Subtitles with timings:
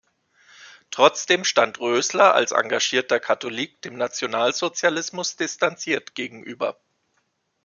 [0.89, 6.79] Trotzdem stand Rösler als engagierter Katholik dem Nationalsozialismus distanziert gegenüber.